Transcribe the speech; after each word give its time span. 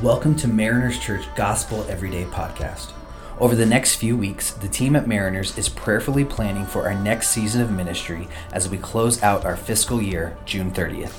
Welcome 0.00 0.36
to 0.36 0.48
Mariners 0.48 0.98
Church 0.98 1.26
Gospel 1.36 1.84
Everyday 1.88 2.24
Podcast. 2.24 2.92
Over 3.38 3.54
the 3.54 3.66
next 3.66 3.96
few 3.96 4.16
weeks, 4.16 4.52
the 4.52 4.68
team 4.68 4.96
at 4.96 5.06
Mariners 5.06 5.58
is 5.58 5.68
prayerfully 5.68 6.24
planning 6.24 6.64
for 6.66 6.88
our 6.88 6.94
next 6.94 7.30
season 7.30 7.60
of 7.60 7.70
ministry 7.70 8.28
as 8.52 8.68
we 8.68 8.78
close 8.78 9.22
out 9.22 9.44
our 9.44 9.56
fiscal 9.56 10.02
year, 10.02 10.36
June 10.44 10.70
30th. 10.70 11.12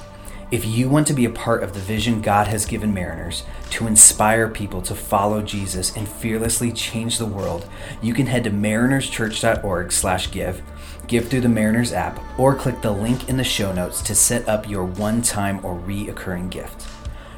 If 0.51 0.65
you 0.65 0.89
want 0.89 1.07
to 1.07 1.13
be 1.13 1.25
a 1.25 1.29
part 1.29 1.63
of 1.63 1.73
the 1.73 1.79
vision 1.79 2.21
God 2.21 2.47
has 2.47 2.65
given 2.65 2.93
Mariners 2.93 3.43
to 3.71 3.87
inspire 3.87 4.49
people 4.49 4.81
to 4.83 4.95
follow 4.95 5.41
Jesus 5.41 5.95
and 5.95 6.07
fearlessly 6.07 6.71
change 6.71 7.17
the 7.17 7.25
world, 7.25 7.67
you 8.01 8.13
can 8.13 8.27
head 8.27 8.43
to 8.43 8.51
marinerschurch.org/give, 8.51 10.61
give 11.07 11.27
through 11.27 11.41
the 11.41 11.49
Mariners 11.49 11.93
app, 11.93 12.19
or 12.37 12.53
click 12.53 12.81
the 12.81 12.91
link 12.91 13.29
in 13.29 13.37
the 13.37 13.43
show 13.43 13.73
notes 13.73 14.01
to 14.01 14.13
set 14.13 14.47
up 14.47 14.69
your 14.69 14.83
one-time 14.83 15.59
or 15.63 15.75
reoccurring 15.75 16.49
gift. 16.49 16.85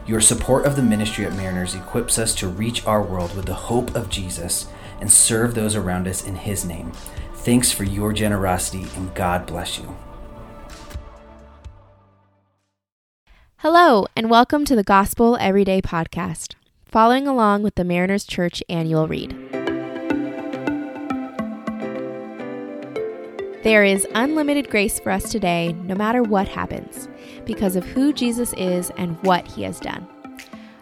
Your 0.07 0.21
support 0.21 0.67
of 0.67 0.75
the 0.75 0.83
ministry 0.83 1.25
at 1.25 1.33
Mariners 1.33 1.73
equips 1.73 2.19
us 2.19 2.35
to 2.35 2.47
reach 2.47 2.85
our 2.85 3.01
world 3.01 3.35
with 3.35 3.47
the 3.47 3.55
hope 3.55 3.95
of 3.95 4.07
Jesus 4.07 4.67
and 5.01 5.11
serve 5.11 5.55
those 5.55 5.75
around 5.75 6.07
us 6.07 6.23
in 6.23 6.35
His 6.35 6.63
name. 6.63 6.91
Thanks 7.37 7.71
for 7.71 7.83
your 7.85 8.13
generosity 8.13 8.85
and 8.95 9.13
God 9.15 9.47
bless 9.47 9.79
you. 9.79 9.95
Hello, 13.57 14.05
and 14.15 14.29
welcome 14.29 14.63
to 14.65 14.75
the 14.75 14.83
Gospel 14.83 15.37
Everyday 15.39 15.81
Podcast, 15.81 16.53
following 16.85 17.27
along 17.27 17.63
with 17.63 17.73
the 17.73 17.83
Mariners 17.83 18.25
Church 18.25 18.61
annual 18.69 19.07
read. 19.07 19.54
There 23.65 23.83
is 23.83 24.05
unlimited 24.13 24.69
grace 24.69 24.99
for 24.99 25.11
us 25.11 25.31
today, 25.31 25.73
no 25.73 25.95
matter 25.95 26.21
what 26.21 26.47
happens, 26.47 27.09
because 27.45 27.75
of 27.75 27.83
who 27.83 28.13
Jesus 28.13 28.53
is 28.53 28.91
and 28.91 29.17
what 29.23 29.47
he 29.47 29.63
has 29.63 29.79
done. 29.79 30.07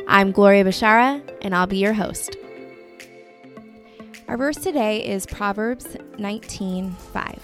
I'm 0.05 0.33
Gloria 0.33 0.65
Bashara, 0.65 1.23
and 1.41 1.55
I'll 1.55 1.65
be 1.65 1.77
your 1.77 1.93
host. 1.93 2.35
Our 4.27 4.35
verse 4.35 4.57
today 4.57 4.97
is 4.97 5.25
Proverbs 5.25 5.95
19:5. 6.17 7.39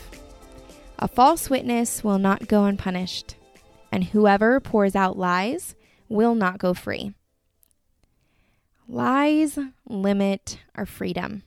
A 1.00 1.08
false 1.08 1.50
witness 1.50 2.04
will 2.04 2.20
not 2.20 2.50
go 2.50 2.66
unpunished, 2.66 3.38
and 3.94 4.04
whoever 4.04 4.60
pours 4.60 4.94
out 4.94 5.18
lies 5.18 5.74
will 6.10 6.36
not 6.36 6.58
go 6.58 6.74
free. 6.74 7.14
Lies 8.90 9.58
limit 9.88 10.60
our 10.76 10.86
freedom. 10.86 11.44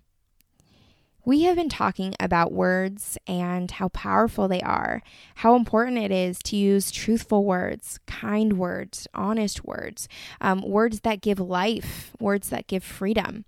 We 1.25 1.43
have 1.43 1.55
been 1.55 1.69
talking 1.69 2.15
about 2.19 2.53
words 2.53 3.17
and 3.29 3.71
how 3.71 3.89
powerful 3.89 4.49
they 4.49 4.61
are, 4.61 5.03
how 5.37 5.55
important 5.55 5.99
it 5.99 6.11
is 6.11 6.39
to 6.45 6.57
use 6.57 6.91
truthful 6.91 7.45
words, 7.45 8.01
kind 8.07 8.59
words, 8.59 9.07
honest 9.15 9.65
words, 9.65 10.09
um, 10.41 10.63
words 10.63 11.01
that 11.01 11.21
give 11.21 11.39
life, 11.39 12.13
words 12.19 12.49
that 12.49 12.67
give 12.67 12.83
freedom. 12.83 13.45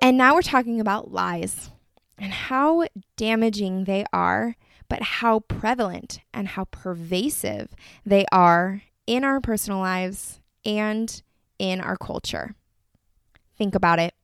And 0.00 0.16
now 0.16 0.34
we're 0.34 0.42
talking 0.42 0.80
about 0.80 1.10
lies 1.10 1.70
and 2.16 2.32
how 2.32 2.86
damaging 3.16 3.84
they 3.84 4.04
are, 4.12 4.54
but 4.88 5.02
how 5.02 5.40
prevalent 5.40 6.20
and 6.32 6.46
how 6.46 6.64
pervasive 6.66 7.74
they 8.06 8.24
are 8.30 8.82
in 9.06 9.24
our 9.24 9.40
personal 9.40 9.80
lives 9.80 10.40
and 10.64 11.22
in 11.58 11.80
our 11.80 11.96
culture. 11.96 12.54
Think 13.56 13.74
about 13.74 13.98
it. 13.98 14.14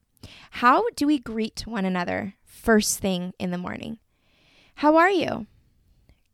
How 0.50 0.84
do 0.96 1.06
we 1.06 1.18
greet 1.18 1.66
one 1.66 1.84
another 1.84 2.34
first 2.60 2.98
thing 2.98 3.32
in 3.38 3.50
the 3.50 3.58
morning. 3.58 3.98
How 4.76 4.96
are 4.96 5.10
you? 5.10 5.46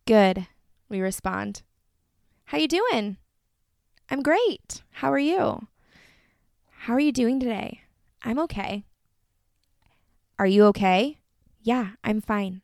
Good, 0.06 0.46
we 0.88 1.00
respond. 1.00 1.62
How 2.46 2.58
you 2.58 2.68
doing? 2.68 3.16
I'm 4.10 4.22
great. 4.22 4.82
How 4.90 5.12
are 5.12 5.18
you? 5.18 5.68
How 6.70 6.94
are 6.94 7.00
you 7.00 7.12
doing 7.12 7.40
today? 7.40 7.80
I'm 8.22 8.38
okay. 8.40 8.84
Are 10.38 10.46
you 10.46 10.64
okay? 10.66 11.18
Yeah, 11.62 11.90
I'm 12.04 12.20
fine. 12.20 12.62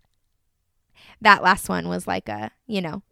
That 1.21 1.43
last 1.43 1.69
one 1.69 1.89
was 1.89 2.07
like 2.07 2.29
a, 2.29 2.51
you 2.67 2.81
know, 2.81 3.03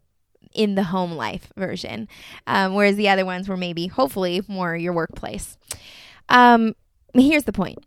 in 0.53 0.75
the 0.75 0.83
home 0.83 1.13
life 1.13 1.51
version, 1.57 2.07
um, 2.45 2.73
whereas 2.73 2.95
the 2.95 3.09
other 3.09 3.25
ones 3.25 3.47
were 3.47 3.57
maybe, 3.57 3.87
hopefully, 3.87 4.41
more 4.47 4.75
your 4.75 4.93
workplace. 4.93 5.57
Um, 6.29 6.75
here's 7.13 7.45
the 7.45 7.53
point 7.53 7.79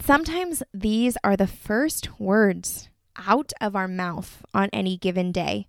Sometimes 0.00 0.62
these 0.72 1.16
are 1.24 1.36
the 1.36 1.46
first 1.46 2.20
words 2.20 2.88
out 3.16 3.52
of 3.60 3.74
our 3.76 3.88
mouth 3.88 4.42
on 4.52 4.68
any 4.72 4.96
given 4.96 5.32
day. 5.32 5.66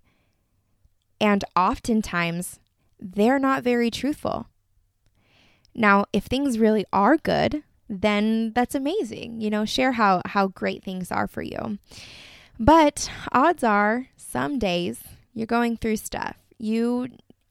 And 1.20 1.44
oftentimes, 1.54 2.60
they're 3.00 3.38
not 3.38 3.62
very 3.62 3.90
truthful. 3.90 4.48
Now, 5.74 6.06
if 6.12 6.24
things 6.24 6.58
really 6.58 6.84
are 6.92 7.16
good, 7.16 7.62
then 7.88 8.52
that's 8.54 8.74
amazing. 8.74 9.40
You 9.40 9.50
know, 9.50 9.64
share 9.64 9.92
how, 9.92 10.22
how 10.26 10.48
great 10.48 10.82
things 10.82 11.10
are 11.10 11.26
for 11.26 11.42
you. 11.42 11.78
But 12.58 13.10
odds 13.32 13.62
are, 13.62 14.08
some 14.16 14.58
days 14.58 15.00
you're 15.34 15.46
going 15.46 15.76
through 15.76 15.96
stuff. 15.96 16.36
You 16.58 17.08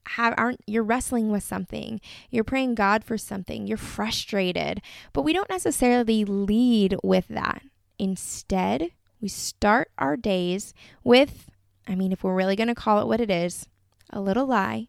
have 0.07 0.33
aren't 0.37 0.61
you're 0.67 0.83
wrestling 0.83 1.31
with 1.31 1.43
something. 1.43 1.99
You're 2.29 2.43
praying 2.43 2.75
god 2.75 3.03
for 3.03 3.17
something. 3.17 3.67
You're 3.67 3.77
frustrated. 3.77 4.81
But 5.13 5.23
we 5.23 5.33
don't 5.33 5.49
necessarily 5.49 6.25
lead 6.25 6.97
with 7.03 7.27
that. 7.29 7.63
Instead 7.97 8.91
we 9.21 9.29
start 9.29 9.89
our 9.97 10.17
days 10.17 10.73
with 11.03 11.49
i 11.87 11.95
mean 11.95 12.11
if 12.11 12.23
we're 12.23 12.35
really 12.35 12.55
going 12.55 12.67
to 12.67 12.75
call 12.75 13.01
it 13.01 13.07
what 13.07 13.21
it 13.21 13.31
is 13.31 13.67
a 14.11 14.21
little 14.21 14.45
lie. 14.45 14.87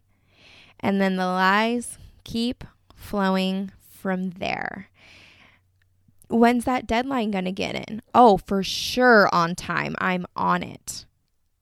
And 0.79 1.01
then 1.01 1.15
the 1.15 1.25
lies 1.25 1.97
keep 2.23 2.63
flowing 2.93 3.71
from 3.79 4.29
there. 4.31 4.89
When's 6.29 6.65
that 6.65 6.85
deadline 6.85 7.31
going 7.31 7.45
to 7.45 7.51
get 7.51 7.89
in? 7.89 8.03
Oh 8.13 8.37
for 8.37 8.61
sure 8.61 9.27
on 9.33 9.55
time. 9.55 9.95
I'm 9.97 10.27
on 10.35 10.61
it. 10.61 11.05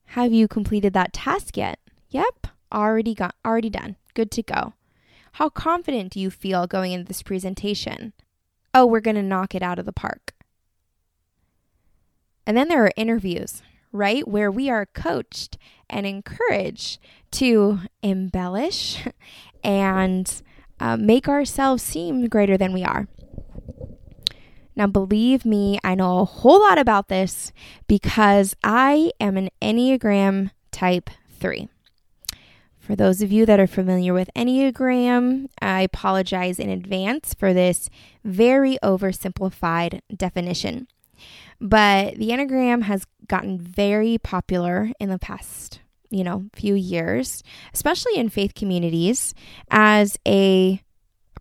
Have 0.07 0.33
you 0.33 0.49
completed 0.49 0.91
that 0.93 1.13
task 1.13 1.55
yet? 1.55 1.79
Yep 2.09 2.47
already 2.71 3.13
got 3.13 3.35
already 3.45 3.69
done. 3.69 3.95
Good 4.13 4.31
to 4.31 4.43
go. 4.43 4.73
How 5.33 5.49
confident 5.49 6.13
do 6.13 6.19
you 6.19 6.29
feel 6.29 6.67
going 6.67 6.93
into 6.93 7.05
this 7.05 7.21
presentation? 7.21 8.13
Oh, 8.73 8.85
we're 8.85 9.01
going 9.01 9.15
to 9.15 9.23
knock 9.23 9.53
it 9.53 9.61
out 9.61 9.79
of 9.79 9.85
the 9.85 9.93
park. 9.93 10.33
And 12.47 12.55
then 12.55 12.67
there 12.67 12.85
are 12.85 12.91
interviews, 12.95 13.61
right? 13.91 14.27
Where 14.27 14.51
we 14.51 14.69
are 14.69 14.85
coached 14.85 15.57
and 15.89 16.05
encouraged 16.05 16.99
to 17.31 17.79
embellish 18.01 19.05
and 19.63 20.41
uh, 20.79 20.97
make 20.97 21.27
ourselves 21.27 21.83
seem 21.83 22.27
greater 22.27 22.57
than 22.57 22.71
we 22.71 22.83
are. 22.83 23.07
Now, 24.75 24.87
believe 24.87 25.45
me, 25.45 25.79
I 25.83 25.95
know 25.95 26.19
a 26.19 26.25
whole 26.25 26.59
lot 26.59 26.77
about 26.77 27.07
this 27.07 27.53
because 27.87 28.55
I 28.63 29.11
am 29.19 29.37
an 29.37 29.49
Enneagram 29.61 30.51
type 30.71 31.09
3. 31.39 31.69
For 32.85 32.95
those 32.95 33.23
of 33.23 33.31
you 33.31 33.47
that 33.47 33.59
are 33.59 33.65
familiar 33.65 34.13
with 34.13 34.29
Enneagram, 34.35 35.47
I 35.59 35.81
apologize 35.81 36.59
in 36.59 36.69
advance 36.69 37.33
for 37.33 37.51
this 37.51 37.89
very 38.23 38.77
oversimplified 38.83 40.01
definition. 40.15 40.87
But 41.59 42.17
the 42.17 42.29
Enneagram 42.29 42.83
has 42.83 43.07
gotten 43.27 43.57
very 43.59 44.19
popular 44.19 44.91
in 44.99 45.09
the 45.09 45.17
past, 45.17 45.79
you 46.11 46.23
know, 46.23 46.45
few 46.53 46.75
years, 46.75 47.41
especially 47.73 48.17
in 48.17 48.29
faith 48.29 48.53
communities, 48.53 49.33
as 49.71 50.19
a 50.27 50.79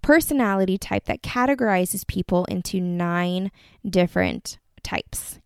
personality 0.01 0.79
type 0.79 1.05
that 1.05 1.23
categorizes 1.23 2.07
people 2.07 2.47
into 2.47 2.81
nine 2.81 3.53
different 3.87 4.59
types, 4.83 5.41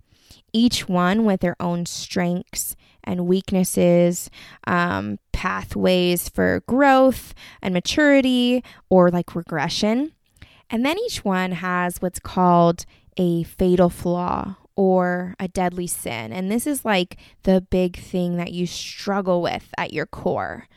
each 0.53 0.89
one 0.89 1.25
with 1.25 1.41
their 1.41 1.57
own 1.61 1.87
strengths 1.87 2.77
and 3.05 3.27
weaknesses, 3.27 4.31
um, 4.67 5.19
pathways 5.33 6.29
for 6.29 6.63
growth 6.67 7.35
and 7.63 7.73
maturity 7.75 8.63
or 8.91 9.11
like 9.11 9.35
regression. 9.35 10.13
And 10.71 10.85
then 10.85 10.99
each 10.99 11.25
one 11.25 11.53
has 11.53 12.03
what's 12.03 12.21
called 12.21 12.85
a 13.17 13.43
fatal 13.45 13.89
flaw 13.89 14.57
or 14.77 15.35
a 15.41 15.49
deadly 15.49 15.87
sin. 15.87 16.33
And 16.33 16.51
this 16.51 16.67
is 16.67 16.85
like 16.85 17.17
the 17.43 17.61
big 17.61 17.99
thing 17.99 18.37
that 18.37 18.53
you 18.53 18.67
struggle 18.67 19.43
with 19.43 19.69
at 19.77 19.93
your 19.93 20.07
core. 20.07 20.69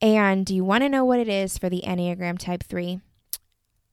And 0.00 0.44
do 0.44 0.54
you 0.54 0.64
want 0.64 0.82
to 0.82 0.88
know 0.88 1.04
what 1.04 1.18
it 1.18 1.28
is 1.28 1.58
for 1.58 1.68
the 1.68 1.82
Enneagram 1.84 2.38
Type 2.38 2.62
3? 2.62 3.00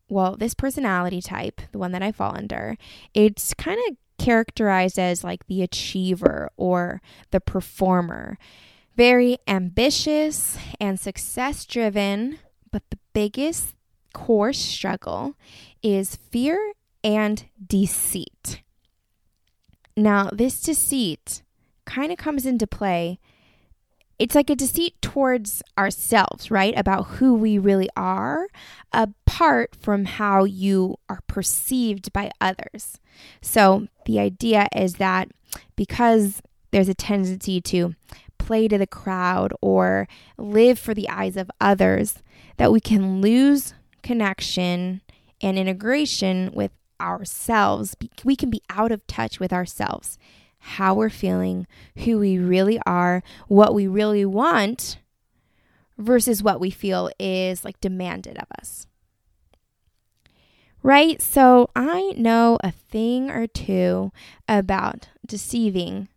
Well, 0.10 0.36
this 0.38 0.54
personality 0.54 1.22
type, 1.22 1.62
the 1.72 1.80
one 1.80 1.94
that 1.94 2.04
I 2.04 2.12
fall 2.12 2.36
under, 2.36 2.78
it's 3.14 3.54
kind 3.56 3.80
of 3.88 3.96
characterized 4.18 5.00
as 5.00 5.24
like 5.24 5.48
the 5.48 5.62
achiever 5.62 6.50
or 6.58 7.02
the 7.32 7.40
performer. 7.40 8.38
Very 8.96 9.38
ambitious 9.48 10.58
and 10.80 11.00
success 11.00 11.66
driven, 11.66 12.40
but 12.72 12.84
the 12.90 13.00
biggest 13.14 13.76
core 14.14 14.54
struggle 14.54 15.36
is 15.82 16.16
fear 16.16 16.74
and 17.04 17.46
deceit. 17.66 18.62
Now, 19.98 20.30
this 20.32 20.62
deceit 20.62 21.44
kind 21.86 22.12
of 22.12 22.18
comes 22.18 22.46
into 22.46 22.68
play. 22.68 23.20
It's 24.20 24.36
like 24.36 24.50
a 24.50 24.56
deceit 24.56 25.02
towards 25.02 25.62
ourselves, 25.78 26.50
right? 26.50 26.74
About 26.78 27.04
who 27.04 27.34
we 27.34 27.58
really 27.58 27.90
are, 27.98 28.48
apart 28.92 29.76
from 29.76 30.06
how 30.06 30.44
you 30.44 30.98
are 31.10 31.22
perceived 31.28 32.14
by 32.14 32.32
others. 32.40 33.00
So 33.42 33.88
the 34.06 34.20
idea 34.20 34.68
is 34.76 34.96
that 34.96 35.30
because 35.76 36.42
there's 36.72 36.90
a 36.90 36.94
tendency 36.94 37.62
to 37.62 37.96
play 38.38 38.68
to 38.68 38.78
the 38.78 38.88
crowd 38.88 39.54
or 39.62 40.08
live 40.38 40.78
for 40.78 40.94
the 40.94 41.10
eyes 41.10 41.38
of 41.38 41.50
others, 41.62 42.22
that 42.58 42.72
we 42.72 42.80
can 42.80 43.22
lose 43.22 43.74
connection 44.02 45.02
and 45.42 45.58
integration 45.58 46.52
with 46.54 46.72
ourselves. 47.00 47.96
We 48.24 48.36
can 48.36 48.50
be 48.50 48.62
out 48.70 48.92
of 48.92 49.06
touch 49.08 49.40
with 49.40 49.54
ourselves, 49.54 50.18
how 50.60 50.94
we're 50.94 51.10
feeling, 51.10 51.68
who 52.00 52.20
we 52.20 52.38
really 52.38 52.80
are, 52.86 53.24
what 53.48 53.74
we 53.74 53.88
really 53.88 54.26
want 54.26 54.98
versus 55.98 56.42
what 56.42 56.60
we 56.60 56.70
feel 56.70 57.10
is 57.20 57.64
like 57.64 57.80
demanded 57.80 58.38
of 58.38 58.48
us. 58.60 58.88
Right? 60.84 61.22
So 61.22 61.70
I 61.76 62.14
know 62.18 62.60
a 62.62 62.72
thing 62.72 63.32
or 63.32 63.48
two 63.48 64.12
about 64.50 65.08
deceiving 65.26 66.10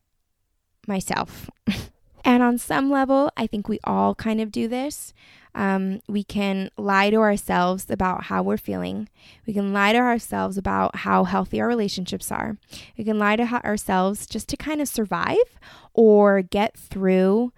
myself. 0.88 1.48
and 2.24 2.42
on 2.42 2.58
some 2.58 2.90
level, 2.90 3.30
I 3.36 3.46
think 3.46 3.68
we 3.68 3.78
all 3.84 4.16
kind 4.16 4.40
of 4.40 4.50
do 4.50 4.66
this. 4.66 5.14
Um, 5.54 6.02
we 6.06 6.22
can 6.22 6.70
lie 6.76 7.08
to 7.10 7.16
ourselves 7.16 7.88
about 7.88 8.24
how 8.24 8.42
we're 8.42 8.58
feeling. 8.58 9.08
We 9.46 9.54
can 9.54 9.72
lie 9.72 9.92
to 9.92 9.98
ourselves 9.98 10.58
about 10.58 10.96
how 10.96 11.24
healthy 11.24 11.60
our 11.60 11.68
relationships 11.68 12.30
are. 12.30 12.58
We 12.98 13.04
can 13.04 13.18
lie 13.18 13.36
to 13.36 13.44
ourselves 13.64 14.26
just 14.26 14.48
to 14.48 14.56
kind 14.58 14.82
of 14.82 14.88
survive 14.88 15.58
or 15.94 16.42
get 16.42 16.76
through 16.76 17.52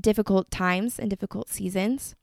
difficult 0.00 0.50
times 0.50 0.98
and 0.98 1.10
difficult 1.10 1.48
seasons. 1.48 2.14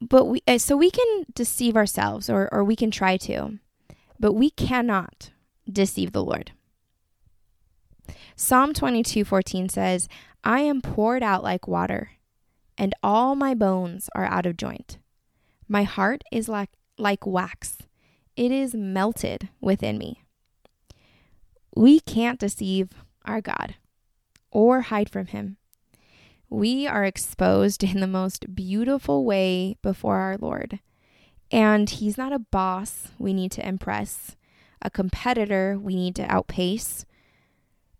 But 0.00 0.24
we, 0.26 0.42
uh, 0.46 0.58
so 0.58 0.76
we 0.76 0.90
can 0.90 1.26
deceive 1.34 1.76
ourselves 1.76 2.28
or, 2.28 2.52
or 2.52 2.64
we 2.64 2.76
can 2.76 2.90
try 2.90 3.16
to, 3.18 3.58
but 4.18 4.32
we 4.32 4.50
cannot 4.50 5.30
deceive 5.70 6.12
the 6.12 6.24
Lord. 6.24 6.52
Psalm 8.36 8.74
22 8.74 9.24
14 9.24 9.68
says, 9.68 10.08
I 10.42 10.60
am 10.60 10.82
poured 10.82 11.22
out 11.22 11.42
like 11.42 11.68
water, 11.68 12.10
and 12.76 12.94
all 13.02 13.34
my 13.34 13.54
bones 13.54 14.10
are 14.14 14.26
out 14.26 14.46
of 14.46 14.56
joint. 14.56 14.98
My 15.68 15.84
heart 15.84 16.22
is 16.30 16.48
like, 16.48 16.70
like 16.98 17.26
wax, 17.26 17.78
it 18.36 18.50
is 18.50 18.74
melted 18.74 19.48
within 19.60 19.96
me. 19.96 20.22
We 21.74 22.00
can't 22.00 22.38
deceive 22.38 22.90
our 23.24 23.40
God 23.40 23.76
or 24.50 24.82
hide 24.82 25.10
from 25.10 25.26
Him. 25.26 25.56
We 26.54 26.86
are 26.86 27.04
exposed 27.04 27.82
in 27.82 27.98
the 27.98 28.06
most 28.06 28.54
beautiful 28.54 29.24
way 29.24 29.76
before 29.82 30.18
our 30.18 30.36
Lord. 30.36 30.78
And 31.50 31.90
He's 31.90 32.16
not 32.16 32.32
a 32.32 32.38
boss 32.38 33.08
we 33.18 33.32
need 33.32 33.50
to 33.52 33.68
impress, 33.68 34.36
a 34.80 34.88
competitor 34.88 35.76
we 35.76 35.96
need 35.96 36.14
to 36.14 36.32
outpace, 36.32 37.06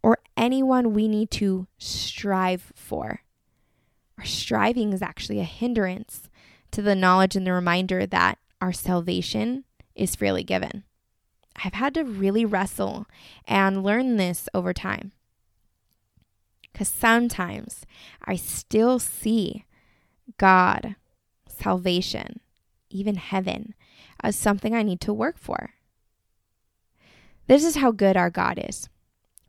or 0.05 0.19
anyone 0.37 0.95
we 0.95 1.09
need 1.09 1.33
to 1.33 1.67
strive 1.79 2.73
for. 2.77 3.23
Our 4.19 4.25
striving 4.25 4.93
is 4.93 5.03
actually 5.03 5.41
a 5.41 5.45
hindrance 5.45 6.31
to 6.71 6.81
the 6.81 6.95
knowledge 6.95 7.35
and 7.35 7.45
the 7.45 7.53
reminder 7.53 8.07
that 8.07 8.39
our 8.61 8.73
salvation 8.73 9.65
is 9.97 10.15
freely 10.15 10.45
given. 10.45 10.85
I've 11.65 11.75
had 11.75 11.95
to 11.95 12.05
really 12.05 12.45
wrestle 12.45 13.07
and 13.49 13.83
learn 13.83 14.17
this 14.17 14.49
over 14.55 14.73
time. 14.73 15.11
Because 16.75 16.89
sometimes 16.89 17.87
I 18.25 18.35
still 18.35 18.99
see 18.99 19.65
God, 20.39 20.97
salvation, 21.47 22.41
even 22.91 23.15
heaven, 23.15 23.75
as 24.21 24.35
something 24.35 24.75
I 24.75 24.83
need 24.83 25.01
to 25.03 25.13
work 25.15 25.39
for. 25.39 25.71
This 27.47 27.63
is 27.63 27.77
how 27.77 27.93
good 27.93 28.17
our 28.17 28.29
God 28.29 28.59
is. 28.59 28.89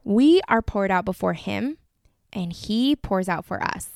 We 0.03 0.39
are 0.47 0.61
poured 0.61 0.91
out 0.91 1.03
before 1.03 1.33
Him, 1.33 1.79
and 2.31 2.53
He 2.53 2.95
pours 2.95 3.27
out 3.27 3.43
for 3.43 3.63
us. 3.63 3.89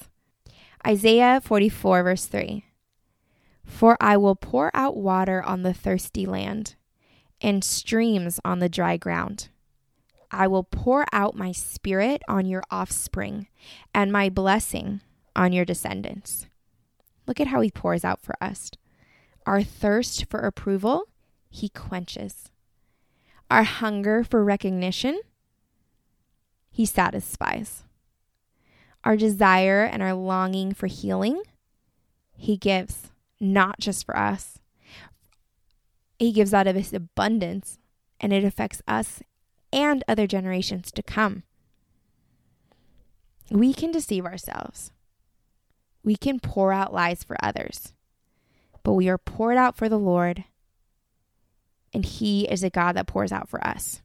Isaiah 0.86 1.40
44, 1.40 2.02
verse 2.02 2.26
3 2.26 2.66
For 3.64 3.96
I 4.02 4.18
will 4.18 4.36
pour 4.36 4.72
out 4.74 4.98
water 4.98 5.44
on 5.44 5.62
the 5.62 5.74
thirsty 5.74 6.26
land, 6.26 6.78
and 7.42 7.64
streams 7.64 8.40
on 8.44 8.58
the 8.58 8.70
dry 8.70 8.98
ground. 8.98 9.50
I 10.32 10.48
will 10.48 10.64
pour 10.64 11.06
out 11.12 11.36
my 11.36 11.52
spirit 11.52 12.22
on 12.28 12.46
your 12.46 12.64
offspring 12.70 13.48
and 13.94 14.12
my 14.12 14.30
blessing 14.30 15.02
on 15.36 15.54
your 15.54 15.66
descendants. 15.66 16.46
Look 17.28 17.40
at 17.40 17.48
how 17.48 17.62
he 17.62 17.72
pours 17.72 18.04
out 18.04 18.22
for 18.22 18.36
us. 18.42 18.72
Our 19.46 19.64
thirst 19.64 20.26
for 20.30 20.42
approval, 20.42 21.06
he 21.50 21.70
quenches. 21.70 22.50
Our 23.50 23.64
hunger 23.64 24.24
for 24.24 24.44
recognition, 24.44 25.20
he 26.70 26.86
satisfies. 26.86 27.84
Our 29.04 29.18
desire 29.18 29.84
and 29.84 30.04
our 30.04 30.14
longing 30.14 30.74
for 30.74 30.88
healing, 30.88 31.42
he 32.36 32.58
gives, 32.58 33.12
not 33.40 33.80
just 33.80 34.06
for 34.06 34.16
us. 34.16 34.60
He 36.20 36.32
gives 36.32 36.54
out 36.54 36.68
of 36.68 36.76
his 36.76 36.94
abundance, 36.94 37.80
and 38.20 38.34
it 38.34 38.44
affects 38.44 38.82
us 38.88 39.24
and 39.72 40.04
other 40.08 40.28
generations 40.28 40.92
to 40.92 41.04
come. 41.04 41.44
We 43.50 43.74
can 43.74 43.92
deceive 43.92 44.26
ourselves. 44.26 44.92
We 46.04 46.16
can 46.16 46.40
pour 46.40 46.72
out 46.72 46.94
lies 46.94 47.24
for 47.24 47.36
others, 47.44 47.94
but 48.84 48.94
we 48.94 49.10
are 49.10 49.18
poured 49.18 49.58
out 49.58 49.76
for 49.76 49.90
the 49.90 50.00
Lord, 50.00 50.46
and 51.94 52.06
He 52.06 52.48
is 52.48 52.64
a 52.64 52.70
God 52.70 52.96
that 52.96 53.08
pours 53.08 53.32
out 53.32 53.50
for 53.50 53.66
us. 53.66 54.02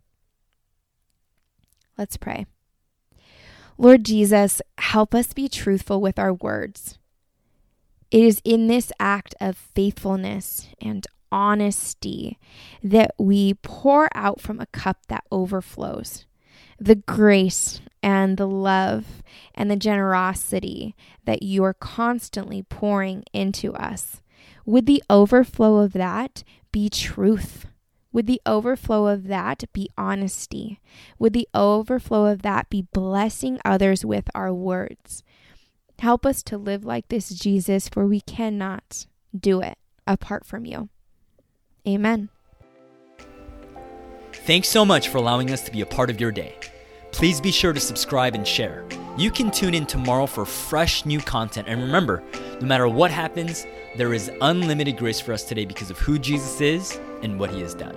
Let's 1.97 2.17
pray. 2.17 2.47
Lord 3.79 4.05
Jesus, 4.05 4.61
help 4.79 5.15
us 5.15 5.33
be 5.33 5.49
truthful 5.49 6.01
with 6.01 6.19
our 6.19 6.33
words. 6.33 6.99
It 8.11 8.23
is 8.23 8.41
in 8.45 8.69
this 8.69 8.93
act 9.01 9.35
of 9.41 9.57
faithfulness 9.57 10.69
and 10.81 11.07
honesty 11.35 12.39
that 12.81 13.13
we 13.19 13.55
pour 13.55 14.09
out 14.15 14.41
from 14.41 14.61
a 14.61 14.67
cup 14.67 14.99
that 15.09 15.25
overflows. 15.33 16.27
The 16.79 16.95
grace 16.95 17.81
and 18.05 18.37
the 18.37 18.47
love 18.47 19.25
and 19.53 19.69
the 19.69 19.77
generosity 19.77 20.95
that 21.25 21.43
you 21.43 21.65
are 21.65 21.75
constantly 21.75 22.63
pouring 22.63 23.25
into 23.33 23.75
us. 23.75 24.23
Would 24.65 24.87
the 24.87 25.03
overflow 25.11 25.79
of 25.79 25.93
that 25.95 26.45
be 26.71 26.89
truth? 26.89 27.67
Would 28.13 28.29
the 28.29 28.41
overflow 28.47 29.09
of 29.09 29.27
that 29.27 29.65
be 29.73 29.91
honesty? 29.99 30.81
Would 31.19 31.33
the 31.33 31.49
overflow 31.53 32.27
of 32.27 32.43
that 32.43 32.71
be 32.71 32.87
blessing 32.93 33.59
others 33.65 34.05
with 34.05 34.31
our 34.37 34.55
words? 34.55 35.25
Help 35.99 36.25
us 36.25 36.43
to 36.45 36.57
live 36.57 36.85
like 36.85 37.09
this, 37.09 37.31
Jesus, 37.31 37.89
for 37.89 38.07
we 38.07 38.21
cannot 38.21 39.07
do 39.37 39.61
it 39.61 39.79
apart 40.07 40.47
from 40.47 40.65
you. 40.65 40.91
Amen. 41.87 42.29
Thanks 44.33 44.69
so 44.69 44.85
much 44.85 45.09
for 45.09 45.19
allowing 45.19 45.51
us 45.51 45.63
to 45.63 45.73
be 45.73 45.81
a 45.81 45.87
part 45.87 46.11
of 46.11 46.21
your 46.21 46.31
day. 46.31 46.57
Please 47.13 47.41
be 47.41 47.51
sure 47.51 47.73
to 47.73 47.81
subscribe 47.81 48.35
and 48.35 48.47
share. 48.47 48.85
You 49.17 49.31
can 49.31 49.51
tune 49.51 49.75
in 49.75 49.87
tomorrow 49.87 50.27
for 50.27 50.45
fresh 50.45 51.07
new 51.07 51.21
content. 51.21 51.69
And 51.69 51.81
remember, 51.81 52.23
no 52.61 52.67
matter 52.67 52.89
what 52.89 53.11
happens, 53.11 53.65
there 53.97 54.13
is 54.13 54.31
unlimited 54.41 54.97
grace 54.97 55.21
for 55.21 55.33
us 55.33 55.45
today 55.45 55.65
because 55.65 55.91
of 55.91 55.99
who 55.99 56.19
Jesus 56.19 56.61
is 56.61 56.99
and 57.23 57.39
what 57.39 57.51
he 57.51 57.61
has 57.61 57.75
done. 57.75 57.97